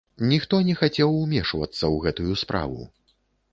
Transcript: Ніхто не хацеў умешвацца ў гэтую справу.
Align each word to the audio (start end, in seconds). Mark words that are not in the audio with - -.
Ніхто 0.29 0.59
не 0.69 0.73
хацеў 0.79 1.13
умешвацца 1.19 1.77
ў 1.77 1.95
гэтую 2.07 2.33
справу. 2.45 2.91